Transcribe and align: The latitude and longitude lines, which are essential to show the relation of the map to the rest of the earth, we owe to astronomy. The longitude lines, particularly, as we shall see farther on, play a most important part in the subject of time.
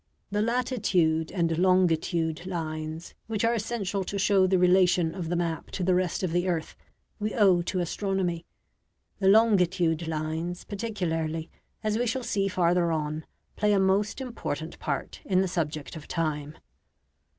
The 0.31 0.41
latitude 0.41 1.31
and 1.31 1.55
longitude 1.59 2.47
lines, 2.47 3.13
which 3.27 3.45
are 3.45 3.53
essential 3.53 4.03
to 4.05 4.17
show 4.17 4.47
the 4.47 4.57
relation 4.57 5.13
of 5.13 5.29
the 5.29 5.35
map 5.35 5.69
to 5.77 5.83
the 5.83 5.93
rest 5.93 6.23
of 6.23 6.31
the 6.31 6.47
earth, 6.47 6.75
we 7.19 7.35
owe 7.35 7.61
to 7.61 7.79
astronomy. 7.79 8.47
The 9.19 9.27
longitude 9.27 10.07
lines, 10.07 10.63
particularly, 10.63 11.51
as 11.83 11.99
we 11.99 12.07
shall 12.07 12.23
see 12.23 12.47
farther 12.47 12.91
on, 12.91 13.27
play 13.55 13.73
a 13.73 13.79
most 13.79 14.19
important 14.19 14.79
part 14.79 15.21
in 15.23 15.41
the 15.41 15.47
subject 15.47 15.95
of 15.95 16.07
time. 16.07 16.57